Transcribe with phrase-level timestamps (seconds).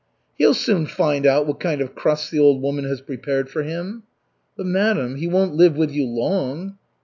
[0.39, 4.01] '""He'll soon find out what kind of crusts the old woman has prepared for him."
[4.57, 6.79] "But, madam, he won't live with you long."